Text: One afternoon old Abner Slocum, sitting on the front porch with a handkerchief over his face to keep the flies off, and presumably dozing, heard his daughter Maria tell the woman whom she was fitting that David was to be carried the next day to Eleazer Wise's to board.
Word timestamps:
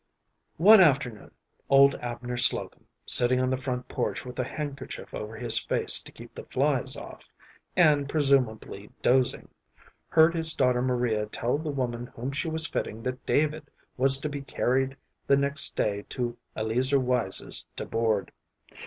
One 0.57 0.79
afternoon 0.81 1.29
old 1.69 1.93
Abner 2.01 2.35
Slocum, 2.35 2.87
sitting 3.05 3.39
on 3.39 3.51
the 3.51 3.55
front 3.57 3.87
porch 3.87 4.25
with 4.25 4.39
a 4.39 4.43
handkerchief 4.43 5.13
over 5.13 5.35
his 5.35 5.59
face 5.59 6.01
to 6.01 6.11
keep 6.11 6.33
the 6.33 6.43
flies 6.43 6.97
off, 6.97 7.31
and 7.75 8.09
presumably 8.09 8.89
dozing, 9.03 9.47
heard 10.09 10.33
his 10.33 10.55
daughter 10.55 10.81
Maria 10.81 11.27
tell 11.27 11.59
the 11.59 11.69
woman 11.69 12.07
whom 12.15 12.31
she 12.31 12.49
was 12.49 12.65
fitting 12.65 13.03
that 13.03 13.27
David 13.27 13.69
was 13.95 14.17
to 14.17 14.27
be 14.27 14.41
carried 14.41 14.97
the 15.27 15.37
next 15.37 15.75
day 15.75 16.01
to 16.09 16.35
Eleazer 16.55 16.99
Wise's 16.99 17.63
to 17.75 17.85
board. 17.85 18.31